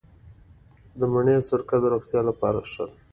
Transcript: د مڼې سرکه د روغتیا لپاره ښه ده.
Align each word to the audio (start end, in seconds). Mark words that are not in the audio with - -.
د 0.99 1.01
مڼې 1.13 1.35
سرکه 1.47 1.75
د 1.81 1.85
روغتیا 1.93 2.21
لپاره 2.29 2.59
ښه 2.71 2.83
ده. 2.89 2.97